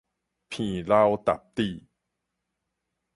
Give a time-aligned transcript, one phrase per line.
[0.49, 1.85] 鼻流沓滴